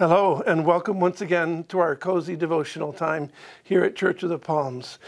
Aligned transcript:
Hello, 0.00 0.42
and 0.46 0.64
welcome 0.64 0.98
once 0.98 1.20
again 1.20 1.64
to 1.64 1.78
our 1.78 1.94
cozy 1.94 2.34
devotional 2.34 2.90
time 2.90 3.28
here 3.62 3.84
at 3.84 3.94
Church 3.94 4.22
of 4.22 4.30
the 4.30 4.38
Palms. 4.38 4.98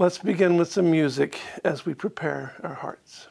Let's 0.00 0.18
begin 0.18 0.56
with 0.56 0.72
some 0.72 0.90
music 0.90 1.38
as 1.62 1.86
we 1.86 1.94
prepare 1.94 2.56
our 2.64 2.74
hearts. 2.74 3.28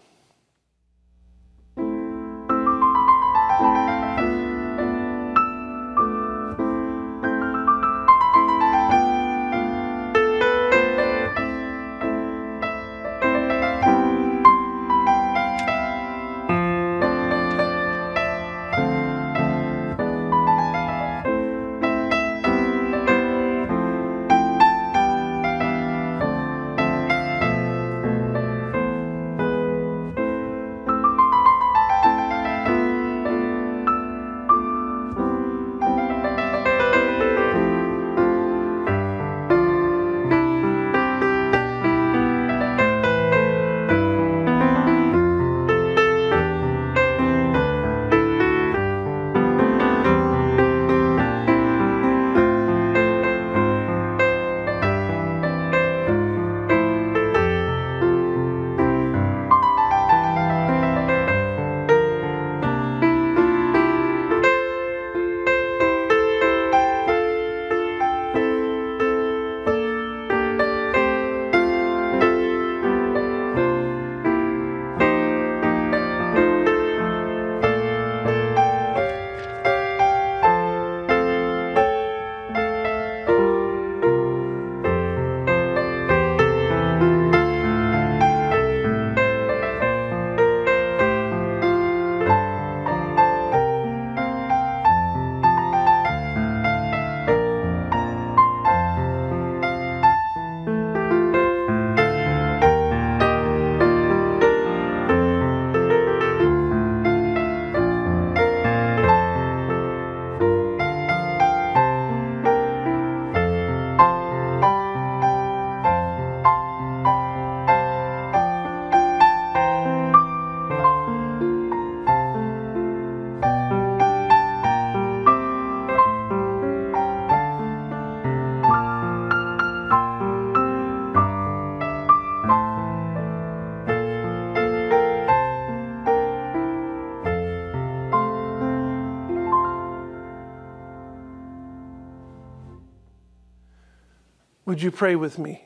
Would 144.70 144.84
you 144.84 144.92
pray 144.92 145.16
with 145.16 145.40
me? 145.40 145.64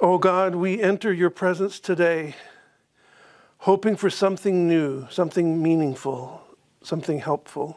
Oh 0.00 0.18
God, 0.18 0.54
we 0.54 0.80
enter 0.80 1.12
your 1.12 1.30
presence 1.30 1.80
today 1.80 2.36
hoping 3.56 3.96
for 3.96 4.08
something 4.08 4.68
new, 4.68 5.08
something 5.10 5.60
meaningful, 5.60 6.40
something 6.80 7.18
helpful. 7.18 7.76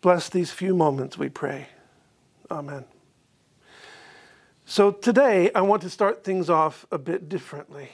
Bless 0.00 0.30
these 0.30 0.50
few 0.52 0.74
moments, 0.74 1.18
we 1.18 1.28
pray. 1.28 1.68
Amen. 2.50 2.86
So 4.64 4.90
today, 4.90 5.50
I 5.54 5.60
want 5.60 5.82
to 5.82 5.90
start 5.90 6.24
things 6.24 6.48
off 6.48 6.86
a 6.90 6.96
bit 6.96 7.28
differently. 7.28 7.90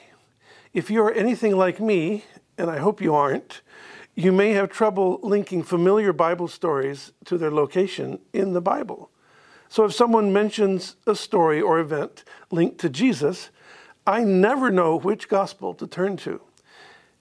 If 0.72 0.92
you're 0.92 1.12
anything 1.12 1.56
like 1.56 1.80
me, 1.80 2.24
and 2.56 2.70
I 2.70 2.78
hope 2.78 3.00
you 3.00 3.16
aren't, 3.16 3.62
you 4.14 4.30
may 4.30 4.52
have 4.52 4.70
trouble 4.70 5.18
linking 5.24 5.64
familiar 5.64 6.12
Bible 6.12 6.46
stories 6.46 7.10
to 7.24 7.36
their 7.36 7.50
location 7.50 8.20
in 8.32 8.52
the 8.52 8.60
Bible. 8.60 9.10
So 9.68 9.84
if 9.84 9.94
someone 9.94 10.32
mentions 10.32 10.96
a 11.06 11.14
story 11.14 11.60
or 11.60 11.78
event 11.78 12.24
linked 12.50 12.78
to 12.78 12.88
Jesus, 12.88 13.50
I 14.06 14.22
never 14.22 14.70
know 14.70 14.96
which 14.96 15.28
gospel 15.28 15.74
to 15.74 15.86
turn 15.86 16.16
to. 16.18 16.40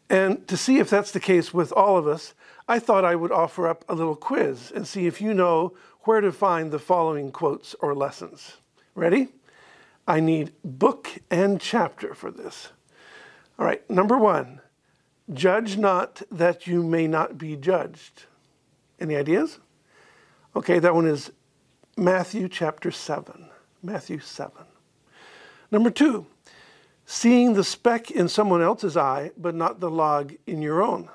And 0.09 0.47
to 0.47 0.55
see 0.55 0.77
if 0.77 0.89
that's 0.89 1.11
the 1.11 1.19
case 1.19 1.53
with 1.53 1.71
all 1.71 1.97
of 1.97 2.07
us, 2.07 2.33
I 2.67 2.79
thought 2.79 3.05
I 3.05 3.15
would 3.15 3.31
offer 3.31 3.67
up 3.67 3.83
a 3.89 3.95
little 3.95 4.15
quiz 4.15 4.71
and 4.73 4.87
see 4.87 5.07
if 5.07 5.19
you 5.21 5.33
know 5.33 5.75
where 6.01 6.21
to 6.21 6.31
find 6.31 6.71
the 6.71 6.79
following 6.79 7.31
quotes 7.31 7.73
or 7.79 7.95
lessons. 7.95 8.57
Ready? 8.93 9.29
I 10.07 10.19
need 10.19 10.51
book 10.63 11.09
and 11.31 11.59
chapter 11.59 12.13
for 12.13 12.29
this. 12.29 12.69
All 13.57 13.65
right, 13.65 13.87
number 13.89 14.17
one, 14.17 14.61
judge 15.33 15.77
not 15.77 16.21
that 16.29 16.67
you 16.67 16.83
may 16.83 17.07
not 17.07 17.37
be 17.37 17.55
judged. 17.55 18.25
Any 18.99 19.15
ideas? 19.15 19.59
Okay, 20.55 20.77
that 20.79 20.93
one 20.93 21.07
is 21.07 21.31
Matthew 21.97 22.49
chapter 22.49 22.91
7. 22.91 23.47
Matthew 23.81 24.19
7. 24.19 24.51
Number 25.71 25.89
two, 25.89 26.25
seeing 27.05 27.53
the 27.53 27.63
speck 27.63 28.11
in 28.11 28.27
someone 28.27 28.61
else's 28.61 28.97
eye, 28.97 29.31
but 29.37 29.55
not 29.55 29.79
the 29.79 29.89
log 29.89 30.33
in 30.45 30.61
your 30.61 30.83
own. 30.83 31.09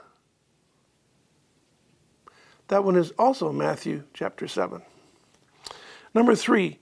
That 2.68 2.84
one 2.84 2.96
is 2.96 3.10
also 3.18 3.52
Matthew 3.52 4.04
chapter 4.14 4.48
7. 4.48 4.80
Number 6.14 6.34
three, 6.34 6.78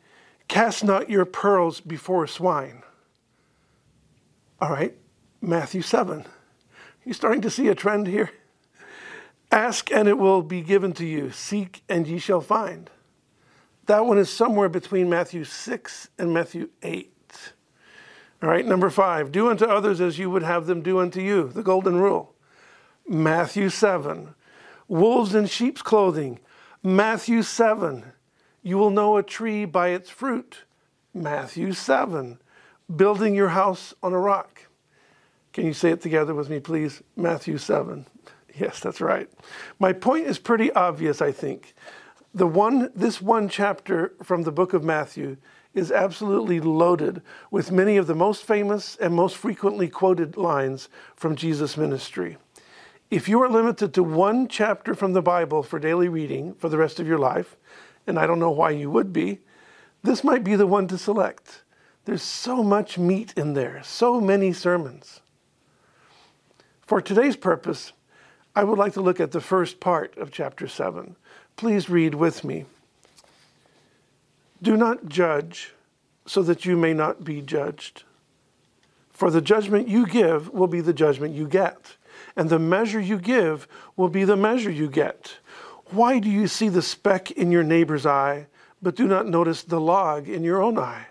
cast 0.47 0.85
not 0.85 1.11
your 1.11 1.25
pearls 1.25 1.81
before 1.81 2.27
swine. 2.27 2.83
All 4.61 4.71
right, 4.71 4.95
Matthew 5.41 5.83
7. 5.83 6.25
You 7.05 7.13
starting 7.13 7.41
to 7.43 7.51
see 7.51 7.69
a 7.69 7.75
trend 7.75 8.07
here? 8.07 8.31
Ask 9.51 9.91
and 9.91 10.09
it 10.09 10.19
will 10.19 10.43
be 10.43 10.61
given 10.61 10.93
to 10.95 11.07
you. 11.07 11.31
Seek 11.31 11.83
and 11.89 12.07
ye 12.07 12.19
shall 12.19 12.41
find. 12.41 12.91
That 13.89 14.05
one 14.05 14.19
is 14.19 14.29
somewhere 14.29 14.69
between 14.69 15.09
Matthew 15.09 15.45
6 15.45 16.09
and 16.19 16.35
Matthew 16.35 16.69
8. 16.83 17.11
All 18.43 18.49
right, 18.51 18.67
number 18.67 18.91
five, 18.91 19.33
do 19.33 19.49
unto 19.49 19.65
others 19.65 19.99
as 20.03 20.19
you 20.19 20.29
would 20.29 20.43
have 20.43 20.67
them 20.67 20.83
do 20.83 20.99
unto 20.99 21.23
you, 21.23 21.49
the 21.49 21.63
golden 21.63 21.97
rule. 21.97 22.35
Matthew 23.09 23.71
7, 23.71 24.35
wolves 24.89 25.35
in 25.35 25.47
sheep's 25.47 25.81
clothing. 25.81 26.39
Matthew 26.83 27.43
7, 27.43 28.05
you 28.63 28.77
will 28.77 28.91
know 28.91 29.17
a 29.17 29.23
tree 29.23 29.65
by 29.65 29.89
its 29.89 30.11
fruit. 30.11 30.65
Matthew 31.15 31.73
7, 31.73 32.39
building 32.95 33.35
your 33.35 33.49
house 33.49 33.95
on 34.03 34.13
a 34.13 34.19
rock. 34.19 34.67
Can 35.55 35.65
you 35.65 35.73
say 35.73 35.93
it 35.93 36.03
together 36.03 36.35
with 36.35 36.51
me, 36.51 36.61
please? 36.61 37.03
Matthew 37.17 37.57
7. 37.57 38.05
Yes, 38.55 38.81
that's 38.81 39.01
right. 39.01 39.31
My 39.79 39.95
point 39.95 40.27
is 40.27 40.39
pretty 40.39 40.71
obvious, 40.73 41.23
I 41.23 41.33
think 41.33 41.75
the 42.35 42.47
one, 42.47 42.91
this 42.95 43.23
one 43.23 43.49
chapter 43.49 44.13
from 44.23 44.43
the 44.43 44.53
book 44.53 44.73
of 44.73 44.85
Matthew 44.85 45.37
is 45.75 45.93
absolutely 45.93 46.61
loaded 46.61 47.23
with 47.51 47.73
many 47.73 47.97
of 47.97 48.07
the 48.07 48.15
most 48.15 48.45
famous 48.45 48.97
and 48.97 49.15
most 49.15 49.37
frequently 49.37 49.89
quoted 49.89 50.37
lines 50.37 50.89
from 51.15 51.37
Jesus' 51.37 51.77
ministry. 51.77 52.37
If 53.11 53.29
you 53.29 53.41
are 53.43 53.49
limited 53.49 53.95
to 53.95 54.03
one 54.03 54.49
chapter 54.49 54.95
from 54.95 55.15
the 55.15 55.23
Bible 55.23 55.63
for 55.63 55.79
daily 55.79 56.09
reading 56.09 56.55
for 56.55 56.69
the 56.69 56.77
rest 56.77 57.01
of 57.01 57.07
your 57.07 57.19
life, 57.19 57.57
and 58.07 58.19
I 58.19 58.27
don't 58.27 58.39
know 58.39 58.51
why 58.51 58.71
you 58.71 58.91
would 58.91 59.13
be, 59.13 59.41
this 60.03 60.23
might 60.23 60.45
be 60.45 60.57
the 60.57 60.67
one 60.67 60.87
to 60.89 60.99
select. 60.99 61.63
There's 62.05 62.23
so 62.23 62.63
much 62.63 62.99
meat 62.99 63.33
in 63.37 63.55
there, 63.55 63.83
so 63.83 64.21
many 64.21 64.53
sermons. 64.53 65.21
For 66.83 67.01
today's 67.01 67.37
purpose, 67.37 67.93
I 68.55 68.65
would 68.65 68.79
like 68.79 68.95
to 68.95 69.01
look 69.01 69.21
at 69.21 69.33
the 69.33 69.41
first 69.41 69.79
part 69.81 70.17
of 70.17 70.31
chapter 70.31 70.67
7. 70.67 71.17
Please 71.59 71.91
read 71.91 72.15
with 72.15 72.45
me. 72.45 72.67
Do 74.63 74.77
not 74.77 75.09
judge 75.09 75.73
so 76.25 76.41
that 76.45 76.65
you 76.65 76.77
may 76.77 76.95
not 76.95 77.25
be 77.25 77.43
judged. 77.43 78.05
For 79.11 79.29
the 79.29 79.41
judgment 79.41 79.89
you 79.89 80.07
give 80.07 80.51
will 80.55 80.69
be 80.69 80.81
the 80.81 80.93
judgment 80.93 81.35
you 81.35 81.49
get, 81.49 81.97
and 82.37 82.49
the 82.49 82.61
measure 82.61 83.01
you 83.01 83.19
give 83.19 83.67
will 83.97 84.09
be 84.09 84.23
the 84.23 84.37
measure 84.37 84.71
you 84.71 84.89
get. 84.89 85.39
Why 85.87 86.21
do 86.21 86.31
you 86.31 86.47
see 86.47 86.69
the 86.69 86.81
speck 86.81 87.33
in 87.33 87.51
your 87.51 87.65
neighbor's 87.65 88.07
eye, 88.07 88.47
but 88.81 88.95
do 88.95 89.09
not 89.09 89.27
notice 89.27 89.65
the 89.65 89.81
log 89.81 90.29
in 90.29 90.45
your 90.45 90.63
own 90.63 90.79
eye? 90.79 91.07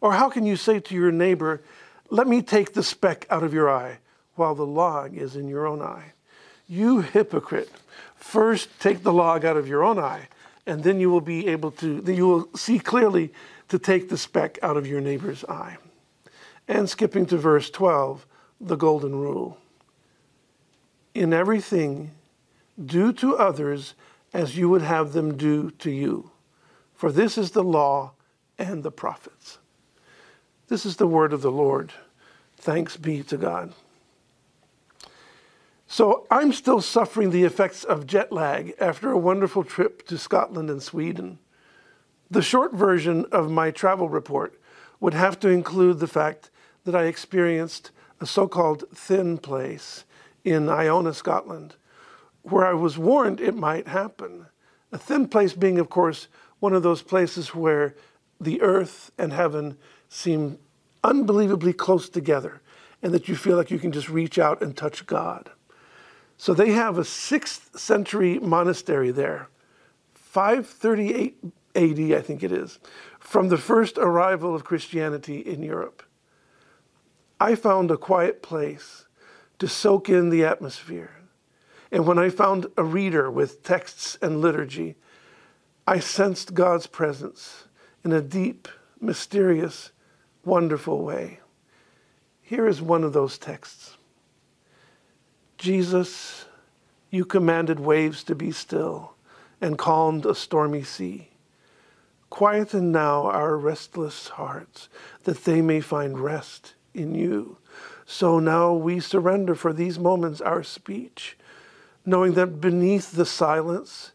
Or 0.00 0.14
how 0.14 0.30
can 0.30 0.46
you 0.46 0.56
say 0.56 0.80
to 0.80 0.94
your 0.94 1.12
neighbor, 1.12 1.60
Let 2.08 2.26
me 2.26 2.40
take 2.40 2.72
the 2.72 2.82
speck 2.82 3.26
out 3.28 3.42
of 3.42 3.52
your 3.52 3.70
eye, 3.70 3.98
while 4.36 4.54
the 4.54 4.66
log 4.66 5.14
is 5.14 5.36
in 5.36 5.48
your 5.48 5.66
own 5.66 5.82
eye? 5.82 6.14
You 6.66 7.02
hypocrite, 7.02 7.70
first 8.22 8.68
take 8.80 9.02
the 9.02 9.12
log 9.12 9.44
out 9.44 9.56
of 9.56 9.68
your 9.68 9.82
own 9.84 9.98
eye, 9.98 10.28
and 10.66 10.82
then 10.82 11.00
you 11.00 11.10
will 11.10 11.20
be 11.20 11.48
able 11.48 11.70
to, 11.72 12.02
you 12.06 12.26
will 12.26 12.48
see 12.56 12.78
clearly 12.78 13.32
to 13.68 13.78
take 13.78 14.08
the 14.08 14.16
speck 14.16 14.58
out 14.62 14.76
of 14.76 14.86
your 14.86 15.00
neighbor's 15.00 15.44
eye. 15.44 15.76
And 16.68 16.88
skipping 16.88 17.26
to 17.26 17.36
verse 17.36 17.68
12, 17.70 18.26
the 18.60 18.76
golden 18.76 19.14
rule. 19.16 19.58
In 21.14 21.32
everything, 21.32 22.12
do 22.82 23.12
to 23.14 23.36
others 23.36 23.94
as 24.32 24.56
you 24.56 24.68
would 24.68 24.82
have 24.82 25.12
them 25.12 25.36
do 25.36 25.70
to 25.72 25.90
you. 25.90 26.30
For 26.94 27.12
this 27.12 27.36
is 27.36 27.50
the 27.50 27.64
law 27.64 28.12
and 28.58 28.82
the 28.82 28.92
prophets. 28.92 29.58
This 30.68 30.86
is 30.86 30.96
the 30.96 31.06
word 31.06 31.32
of 31.32 31.42
the 31.42 31.50
Lord. 31.50 31.92
Thanks 32.56 32.96
be 32.96 33.22
to 33.24 33.36
God. 33.36 33.74
So 35.92 36.26
I'm 36.30 36.54
still 36.54 36.80
suffering 36.80 37.32
the 37.32 37.44
effects 37.44 37.84
of 37.84 38.06
jet 38.06 38.32
lag 38.32 38.72
after 38.80 39.10
a 39.10 39.18
wonderful 39.18 39.62
trip 39.62 40.06
to 40.06 40.16
Scotland 40.16 40.70
and 40.70 40.82
Sweden. 40.82 41.38
The 42.30 42.40
short 42.40 42.72
version 42.72 43.26
of 43.30 43.50
my 43.50 43.70
travel 43.70 44.08
report 44.08 44.58
would 45.00 45.12
have 45.12 45.38
to 45.40 45.50
include 45.50 45.98
the 45.98 46.06
fact 46.06 46.48
that 46.84 46.94
I 46.94 47.04
experienced 47.04 47.90
a 48.22 48.26
so 48.26 48.48
called 48.48 48.84
thin 48.94 49.36
place 49.36 50.06
in 50.44 50.70
Iona, 50.70 51.12
Scotland, 51.12 51.74
where 52.40 52.64
I 52.64 52.72
was 52.72 52.96
warned 52.96 53.38
it 53.38 53.54
might 53.54 53.86
happen. 53.86 54.46
A 54.92 54.98
thin 54.98 55.28
place 55.28 55.52
being, 55.52 55.78
of 55.78 55.90
course, 55.90 56.26
one 56.58 56.72
of 56.72 56.82
those 56.82 57.02
places 57.02 57.54
where 57.54 57.94
the 58.40 58.62
earth 58.62 59.10
and 59.18 59.30
heaven 59.30 59.76
seem 60.08 60.58
unbelievably 61.04 61.74
close 61.74 62.08
together 62.08 62.62
and 63.02 63.12
that 63.12 63.28
you 63.28 63.36
feel 63.36 63.58
like 63.58 63.70
you 63.70 63.78
can 63.78 63.92
just 63.92 64.08
reach 64.08 64.38
out 64.38 64.62
and 64.62 64.74
touch 64.74 65.04
God. 65.04 65.50
So 66.42 66.54
they 66.54 66.72
have 66.72 66.98
a 66.98 67.02
6th 67.02 67.78
century 67.78 68.40
monastery 68.40 69.12
there, 69.12 69.48
538 70.14 71.38
AD, 71.76 72.00
I 72.00 72.20
think 72.20 72.42
it 72.42 72.50
is, 72.50 72.80
from 73.20 73.48
the 73.48 73.56
first 73.56 73.96
arrival 73.96 74.52
of 74.52 74.64
Christianity 74.64 75.38
in 75.38 75.62
Europe. 75.62 76.02
I 77.38 77.54
found 77.54 77.92
a 77.92 77.96
quiet 77.96 78.42
place 78.42 79.04
to 79.60 79.68
soak 79.68 80.08
in 80.08 80.30
the 80.30 80.44
atmosphere. 80.44 81.12
And 81.92 82.08
when 82.08 82.18
I 82.18 82.28
found 82.28 82.66
a 82.76 82.82
reader 82.82 83.30
with 83.30 83.62
texts 83.62 84.18
and 84.20 84.40
liturgy, 84.40 84.96
I 85.86 86.00
sensed 86.00 86.54
God's 86.54 86.88
presence 86.88 87.68
in 88.04 88.10
a 88.10 88.20
deep, 88.20 88.66
mysterious, 89.00 89.92
wonderful 90.44 91.04
way. 91.04 91.38
Here 92.40 92.66
is 92.66 92.82
one 92.82 93.04
of 93.04 93.12
those 93.12 93.38
texts 93.38 93.96
Jesus, 95.62 96.46
you 97.08 97.24
commanded 97.24 97.78
waves 97.78 98.24
to 98.24 98.34
be 98.34 98.50
still 98.50 99.14
and 99.60 99.78
calmed 99.78 100.26
a 100.26 100.34
stormy 100.34 100.82
sea. 100.82 101.28
Quieten 102.30 102.90
now 102.90 103.30
our 103.30 103.56
restless 103.56 104.26
hearts, 104.26 104.88
that 105.22 105.44
they 105.44 105.62
may 105.62 105.80
find 105.80 106.18
rest 106.18 106.74
in 106.94 107.14
you. 107.14 107.58
So 108.04 108.40
now 108.40 108.72
we 108.72 108.98
surrender 108.98 109.54
for 109.54 109.72
these 109.72 110.00
moments 110.00 110.40
our 110.40 110.64
speech, 110.64 111.38
knowing 112.04 112.32
that 112.32 112.60
beneath 112.60 113.12
the 113.12 113.24
silence 113.24 114.10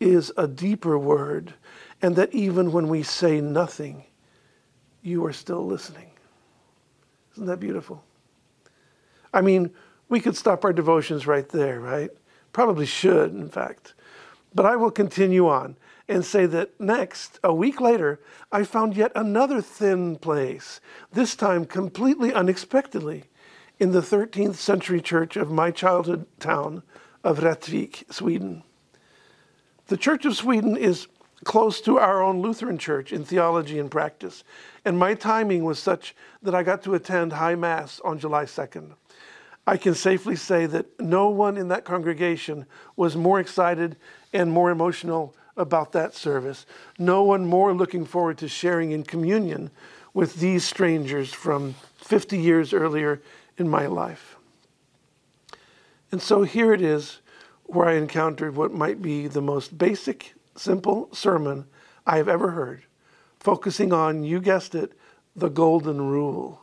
is 0.00 0.32
a 0.36 0.48
deeper 0.48 0.98
word, 0.98 1.54
and 2.02 2.16
that 2.16 2.34
even 2.34 2.72
when 2.72 2.88
we 2.88 3.04
say 3.04 3.40
nothing, 3.40 4.06
you 5.02 5.24
are 5.24 5.32
still 5.32 5.64
listening. 5.64 6.10
Isn't 7.34 7.46
that 7.46 7.60
beautiful? 7.60 8.02
I 9.32 9.40
mean, 9.40 9.70
we 10.10 10.20
could 10.20 10.36
stop 10.36 10.64
our 10.64 10.72
devotions 10.74 11.26
right 11.26 11.48
there, 11.48 11.80
right? 11.80 12.10
Probably 12.52 12.84
should, 12.84 13.32
in 13.32 13.48
fact. 13.48 13.94
But 14.52 14.66
I 14.66 14.76
will 14.76 14.90
continue 14.90 15.48
on 15.48 15.76
and 16.08 16.24
say 16.24 16.44
that 16.46 16.78
next, 16.80 17.38
a 17.44 17.54
week 17.54 17.80
later, 17.80 18.20
I 18.50 18.64
found 18.64 18.96
yet 18.96 19.12
another 19.14 19.62
thin 19.62 20.16
place, 20.16 20.80
this 21.12 21.36
time 21.36 21.64
completely 21.64 22.34
unexpectedly, 22.34 23.24
in 23.78 23.92
the 23.92 24.00
13th 24.00 24.56
century 24.56 25.00
church 25.00 25.36
of 25.36 25.50
my 25.50 25.70
childhood 25.70 26.26
town 26.40 26.82
of 27.22 27.38
Rättvik, 27.38 28.12
Sweden. 28.12 28.64
The 29.86 29.96
Church 29.96 30.24
of 30.26 30.36
Sweden 30.36 30.76
is 30.76 31.06
close 31.44 31.80
to 31.82 31.98
our 31.98 32.22
own 32.22 32.42
Lutheran 32.42 32.76
church 32.76 33.12
in 33.12 33.24
theology 33.24 33.78
and 33.78 33.90
practice, 33.90 34.42
and 34.84 34.98
my 34.98 35.14
timing 35.14 35.64
was 35.64 35.78
such 35.78 36.14
that 36.42 36.54
I 36.54 36.62
got 36.62 36.82
to 36.82 36.94
attend 36.94 37.32
High 37.32 37.54
Mass 37.54 38.00
on 38.04 38.18
July 38.18 38.44
2nd. 38.44 38.92
I 39.66 39.76
can 39.76 39.94
safely 39.94 40.36
say 40.36 40.66
that 40.66 41.00
no 41.00 41.28
one 41.28 41.56
in 41.56 41.68
that 41.68 41.84
congregation 41.84 42.66
was 42.96 43.16
more 43.16 43.38
excited 43.38 43.96
and 44.32 44.50
more 44.50 44.70
emotional 44.70 45.34
about 45.56 45.92
that 45.92 46.14
service. 46.14 46.66
No 46.98 47.22
one 47.22 47.44
more 47.44 47.72
looking 47.74 48.04
forward 48.04 48.38
to 48.38 48.48
sharing 48.48 48.90
in 48.92 49.02
communion 49.04 49.70
with 50.14 50.36
these 50.36 50.64
strangers 50.64 51.32
from 51.32 51.74
50 51.98 52.38
years 52.38 52.72
earlier 52.72 53.20
in 53.58 53.68
my 53.68 53.86
life. 53.86 54.36
And 56.10 56.20
so 56.20 56.42
here 56.42 56.72
it 56.72 56.82
is 56.82 57.20
where 57.64 57.88
I 57.88 57.94
encountered 57.94 58.56
what 58.56 58.72
might 58.72 59.00
be 59.00 59.28
the 59.28 59.42
most 59.42 59.78
basic, 59.78 60.34
simple 60.56 61.08
sermon 61.12 61.66
I 62.06 62.16
have 62.16 62.28
ever 62.28 62.50
heard, 62.50 62.82
focusing 63.38 63.92
on, 63.92 64.24
you 64.24 64.40
guessed 64.40 64.74
it, 64.74 64.92
the 65.36 65.48
golden 65.48 66.00
rule. 66.00 66.59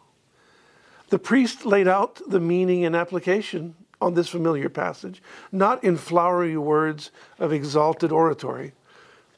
The 1.10 1.20
priest 1.20 1.66
laid 1.66 1.88
out 1.88 2.22
the 2.28 2.40
meaning 2.40 2.86
and 2.86 2.96
application 2.96 3.76
on 4.02 4.14
this 4.14 4.30
familiar 4.30 4.70
passage, 4.70 5.22
not 5.52 5.84
in 5.84 5.98
flowery 5.98 6.58
words 6.58 7.12
of 7.40 7.54
exalted 7.54 8.12
oratory, 8.12 8.74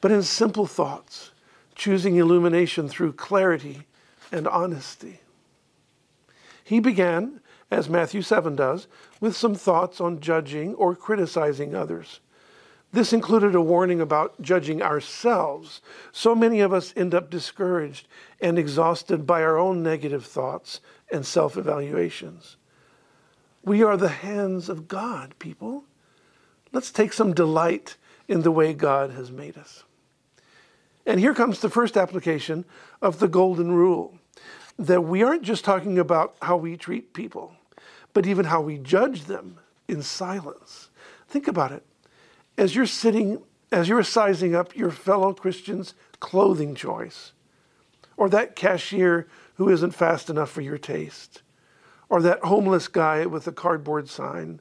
but 0.00 0.10
in 0.10 0.22
simple 0.22 0.66
thoughts, 0.66 1.30
choosing 1.74 2.16
illumination 2.16 2.88
through 2.88 3.12
clarity 3.12 3.86
and 4.32 4.46
honesty. 4.46 5.20
He 6.62 6.80
began, 6.80 7.40
as 7.70 7.88
Matthew 7.88 8.22
7 8.22 8.56
does, 8.56 8.86
with 9.20 9.36
some 9.36 9.54
thoughts 9.54 10.00
on 10.00 10.20
judging 10.20 10.74
or 10.74 10.94
criticizing 10.94 11.74
others. 11.74 12.20
This 12.92 13.12
included 13.12 13.54
a 13.54 13.60
warning 13.60 14.00
about 14.00 14.40
judging 14.42 14.82
ourselves. 14.82 15.80
So 16.10 16.34
many 16.34 16.60
of 16.60 16.72
us 16.72 16.92
end 16.96 17.14
up 17.14 17.30
discouraged 17.30 18.08
and 18.40 18.58
exhausted 18.58 19.26
by 19.26 19.42
our 19.42 19.58
own 19.58 19.82
negative 19.82 20.26
thoughts 20.26 20.80
and 21.10 21.24
self 21.24 21.56
evaluations. 21.56 22.56
We 23.64 23.82
are 23.82 23.96
the 23.96 24.08
hands 24.08 24.68
of 24.68 24.88
God, 24.88 25.34
people. 25.38 25.84
Let's 26.72 26.90
take 26.90 27.12
some 27.12 27.32
delight 27.32 27.96
in 28.26 28.42
the 28.42 28.50
way 28.50 28.72
God 28.72 29.10
has 29.10 29.30
made 29.30 29.56
us. 29.56 29.84
And 31.06 31.20
here 31.20 31.34
comes 31.34 31.60
the 31.60 31.70
first 31.70 31.96
application 31.96 32.64
of 33.02 33.18
the 33.18 33.28
golden 33.28 33.72
rule 33.72 34.18
that 34.78 35.02
we 35.02 35.22
aren't 35.22 35.42
just 35.42 35.64
talking 35.64 35.98
about 35.98 36.36
how 36.40 36.56
we 36.56 36.76
treat 36.76 37.12
people, 37.12 37.54
but 38.14 38.26
even 38.26 38.46
how 38.46 38.60
we 38.60 38.78
judge 38.78 39.24
them 39.24 39.58
in 39.88 40.02
silence. 40.02 40.88
Think 41.28 41.48
about 41.48 41.72
it. 41.72 41.84
As 42.60 42.74
you're 42.74 42.84
sitting, 42.84 43.42
as 43.72 43.88
you're 43.88 44.02
sizing 44.02 44.54
up 44.54 44.76
your 44.76 44.90
fellow 44.90 45.32
Christian's 45.32 45.94
clothing 46.20 46.74
choice, 46.74 47.32
or 48.18 48.28
that 48.28 48.54
cashier 48.54 49.26
who 49.54 49.70
isn't 49.70 49.92
fast 49.92 50.28
enough 50.28 50.50
for 50.50 50.60
your 50.60 50.76
taste, 50.76 51.40
or 52.10 52.20
that 52.20 52.44
homeless 52.44 52.86
guy 52.86 53.24
with 53.24 53.46
a 53.46 53.52
cardboard 53.52 54.10
sign, 54.10 54.60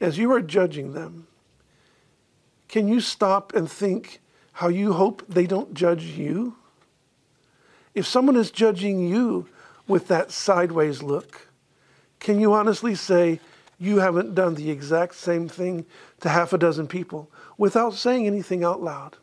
as 0.00 0.18
you 0.18 0.32
are 0.32 0.40
judging 0.40 0.94
them, 0.94 1.28
can 2.66 2.88
you 2.88 3.00
stop 3.00 3.54
and 3.54 3.70
think 3.70 4.20
how 4.54 4.66
you 4.66 4.94
hope 4.94 5.22
they 5.28 5.46
don't 5.46 5.74
judge 5.74 6.02
you? 6.02 6.56
If 7.94 8.04
someone 8.04 8.34
is 8.34 8.50
judging 8.50 9.06
you 9.06 9.46
with 9.86 10.08
that 10.08 10.32
sideways 10.32 11.04
look, 11.04 11.46
can 12.18 12.40
you 12.40 12.52
honestly 12.52 12.96
say 12.96 13.38
you 13.78 13.98
haven't 13.98 14.34
done 14.34 14.54
the 14.54 14.70
exact 14.70 15.14
same 15.14 15.48
thing 15.48 15.86
to 16.20 16.28
half 16.28 16.52
a 16.52 16.58
dozen 16.58 16.86
people 16.86 17.30
without 17.58 17.94
saying 17.94 18.26
anything 18.26 18.64
out 18.64 18.82
loud? 18.82 19.16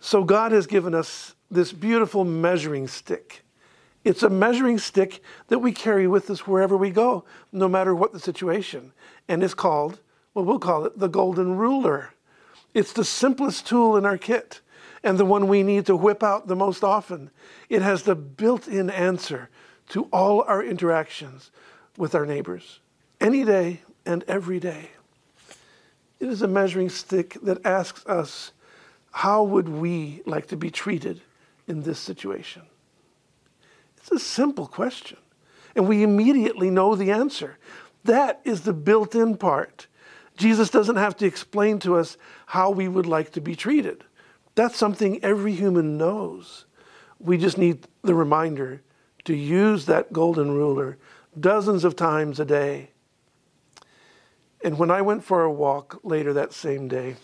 So 0.00 0.24
God 0.24 0.52
has 0.52 0.66
given 0.66 0.94
us 0.94 1.34
this 1.50 1.72
beautiful 1.72 2.24
measuring 2.24 2.88
stick, 2.88 3.44
It's 4.02 4.22
a 4.22 4.28
measuring 4.28 4.78
stick 4.78 5.22
that 5.48 5.60
we 5.60 5.72
carry 5.72 6.06
with 6.06 6.28
us 6.28 6.46
wherever 6.46 6.76
we 6.76 6.90
go, 6.90 7.24
no 7.52 7.68
matter 7.68 7.94
what 7.94 8.12
the 8.12 8.20
situation. 8.20 8.92
And 9.28 9.42
it's 9.42 9.54
called, 9.54 10.00
well, 10.34 10.44
we'll 10.44 10.58
call 10.58 10.84
it 10.84 10.98
the 10.98 11.08
golden 11.08 11.56
ruler. 11.56 12.12
It's 12.74 12.92
the 12.92 13.04
simplest 13.04 13.66
tool 13.66 13.96
in 13.96 14.04
our 14.04 14.18
kit 14.18 14.60
and 15.02 15.16
the 15.16 15.24
one 15.24 15.48
we 15.48 15.62
need 15.62 15.86
to 15.86 15.96
whip 15.96 16.22
out 16.22 16.48
the 16.48 16.56
most 16.56 16.84
often. 16.84 17.30
It 17.68 17.82
has 17.82 18.02
the 18.02 18.14
built 18.14 18.68
in 18.68 18.90
answer 18.90 19.48
to 19.90 20.04
all 20.12 20.42
our 20.42 20.62
interactions 20.62 21.50
with 21.96 22.14
our 22.14 22.26
neighbors, 22.26 22.80
any 23.20 23.44
day 23.44 23.82
and 24.04 24.24
every 24.28 24.60
day. 24.60 24.90
It 26.20 26.28
is 26.28 26.42
a 26.42 26.48
measuring 26.48 26.88
stick 26.88 27.36
that 27.42 27.64
asks 27.66 28.04
us, 28.06 28.52
how 29.10 29.44
would 29.44 29.68
we 29.68 30.22
like 30.26 30.46
to 30.48 30.56
be 30.56 30.70
treated 30.70 31.20
in 31.68 31.82
this 31.82 31.98
situation? 31.98 32.62
It's 33.98 34.10
a 34.10 34.18
simple 34.18 34.66
question, 34.66 35.18
and 35.74 35.88
we 35.88 36.02
immediately 36.02 36.70
know 36.70 36.94
the 36.94 37.10
answer. 37.10 37.58
That 38.04 38.40
is 38.44 38.62
the 38.62 38.72
built 38.72 39.14
in 39.14 39.36
part. 39.36 39.86
Jesus 40.36 40.68
doesn't 40.68 40.96
have 40.96 41.16
to 41.18 41.26
explain 41.26 41.78
to 41.80 41.96
us 41.96 42.16
how 42.46 42.70
we 42.70 42.88
would 42.88 43.06
like 43.06 43.32
to 43.32 43.40
be 43.40 43.54
treated. 43.54 44.04
That's 44.56 44.76
something 44.76 45.22
every 45.22 45.54
human 45.54 45.96
knows. 45.96 46.66
We 47.18 47.38
just 47.38 47.56
need 47.56 47.86
the 48.02 48.14
reminder 48.14 48.82
to 49.24 49.34
use 49.34 49.86
that 49.86 50.12
golden 50.12 50.52
ruler 50.52 50.98
dozens 51.38 51.84
of 51.84 51.96
times 51.96 52.40
a 52.40 52.44
day. 52.44 52.90
And 54.62 54.78
when 54.78 54.90
I 54.90 55.02
went 55.02 55.24
for 55.24 55.42
a 55.42 55.52
walk 55.52 56.00
later 56.02 56.32
that 56.32 56.52
same 56.52 56.88
day, 56.88 57.16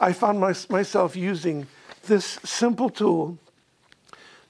I 0.00 0.12
found 0.12 0.38
my, 0.38 0.54
myself 0.68 1.16
using 1.16 1.66
this 2.04 2.38
simple 2.44 2.90
tool 2.90 3.38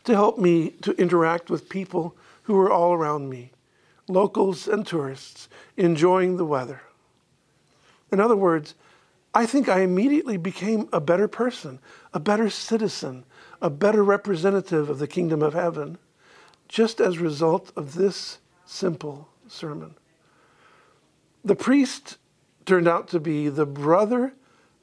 to 0.05 0.15
help 0.15 0.39
me 0.39 0.71
to 0.83 0.93
interact 0.93 1.51
with 1.51 1.69
people 1.69 2.17
who 2.43 2.55
were 2.55 2.71
all 2.71 2.93
around 2.93 3.29
me, 3.29 3.51
locals 4.09 4.69
and 4.69 4.87
tourists, 4.87 5.49
enjoying 5.77 6.37
the 6.37 6.45
weather. 6.45 6.83
In 8.13 8.21
other 8.21 8.37
words, 8.37 8.75
I 9.35 9.47
think 9.47 9.69
I 9.69 9.81
immediately 9.81 10.37
became 10.37 10.89
a 10.93 11.01
better 11.01 11.29
person, 11.29 11.79
a 12.15 12.21
better 12.21 12.49
citizen, 12.49 13.25
a 13.61 13.69
better 13.69 14.03
representative 14.03 14.89
of 14.89 14.99
the 14.99 15.09
kingdom 15.09 15.43
of 15.43 15.55
heaven, 15.55 15.99
just 16.69 17.01
as 17.01 17.17
a 17.17 17.21
result 17.21 17.73
of 17.77 17.95
this 17.95 18.39
simple 18.67 19.29
sermon. 19.49 19.95
The 21.45 21.57
priest 21.57 22.19
turned 22.67 22.89
out 22.89 23.09
to 23.09 23.21
be 23.21 23.49
the 23.49 23.67
brother 23.67 24.35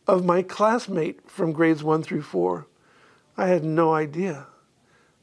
of 0.07 0.25
my 0.25 0.41
classmate 0.41 1.29
from 1.29 1.51
grades 1.51 1.83
one 1.83 2.01
through 2.01 2.21
four. 2.23 2.67
I 3.37 3.47
had 3.47 3.63
no 3.63 3.93
idea. 3.93 4.47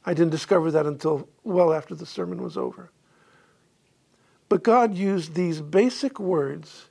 I 0.04 0.14
didn't 0.14 0.30
discover 0.30 0.70
that 0.70 0.86
until 0.86 1.28
well 1.44 1.72
after 1.72 1.94
the 1.94 2.06
sermon 2.06 2.42
was 2.42 2.56
over. 2.56 2.90
But 4.48 4.62
God 4.62 4.94
used 4.94 5.34
these 5.34 5.60
basic 5.60 6.18
words 6.18 6.88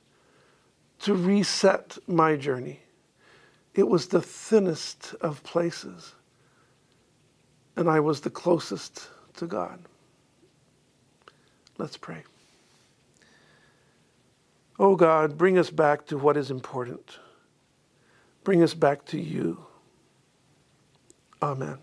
to 1.00 1.14
reset 1.14 1.98
my 2.06 2.36
journey. 2.36 2.80
It 3.74 3.88
was 3.88 4.08
the 4.08 4.22
thinnest 4.22 5.14
of 5.20 5.42
places, 5.42 6.14
and 7.76 7.88
I 7.88 8.00
was 8.00 8.20
the 8.20 8.30
closest 8.30 9.08
to 9.36 9.46
God. 9.46 9.80
Let's 11.80 11.96
pray. 11.96 12.24
Oh 14.78 14.96
God, 14.96 15.38
bring 15.38 15.56
us 15.56 15.70
back 15.70 16.04
to 16.08 16.18
what 16.18 16.36
is 16.36 16.50
important. 16.50 17.18
Bring 18.44 18.62
us 18.62 18.74
back 18.74 19.06
to 19.06 19.18
you. 19.18 19.64
Amen. 21.40 21.78